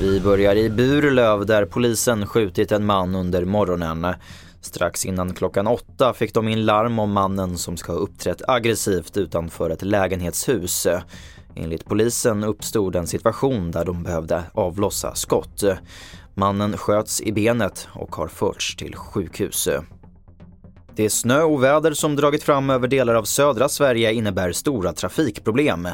[0.00, 4.06] Vi börjar i Burlöv där polisen skjutit en man under morgonen.
[4.60, 9.16] Strax innan klockan åtta fick de in larm om mannen som ska ha uppträtt aggressivt
[9.16, 10.86] utanför ett lägenhetshus.
[11.54, 15.64] Enligt polisen uppstod en situation där de behövde avlossa skott.
[16.34, 19.68] Mannen sköts i benet och har förts till sjukhus.
[20.98, 25.88] Det snö och väder som dragit fram över delar av södra Sverige innebär stora trafikproblem.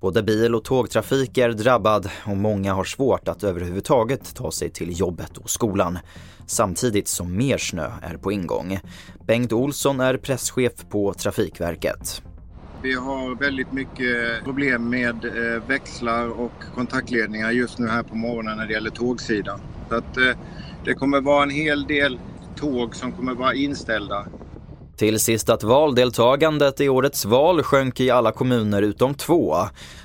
[0.00, 5.00] Både bil och tågtrafik är drabbad och många har svårt att överhuvudtaget ta sig till
[5.00, 5.98] jobbet och skolan.
[6.46, 8.78] Samtidigt som mer snö är på ingång.
[9.26, 12.22] Bengt Olsson är presschef på Trafikverket.
[12.82, 18.56] Vi har väldigt mycket problem med eh, växlar och kontaktledningar just nu här på morgonen
[18.56, 19.60] när det gäller tågsidan.
[19.88, 20.36] Så att, eh,
[20.84, 22.18] det kommer vara en hel del
[22.56, 24.26] tåg som kommer vara inställda
[24.96, 29.56] till sist att valdeltagandet i årets val sjönk i alla kommuner utom två.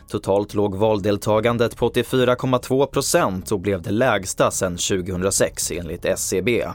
[0.07, 6.67] Totalt låg valdeltagandet på 84,2 procent och blev det lägsta sedan 2006 enligt SCB.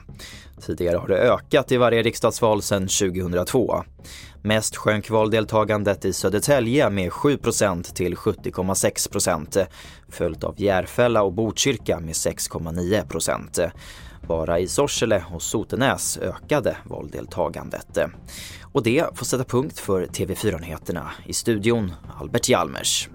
[0.60, 3.84] Tidigare har det ökat i varje riksdagsval sedan 2002.
[4.42, 9.66] Mest sjönk valdeltagandet i Södertälje med 7% till 70,6%
[10.08, 13.70] följt av Järfälla och Botkyrka med 6,9%
[14.28, 17.98] bara i Sorsele och Sotenäs ökade valdeltagandet.
[18.72, 21.10] Och det får sätta punkt för TV4-nyheterna.
[21.26, 23.08] I studion Albert Hjalmers.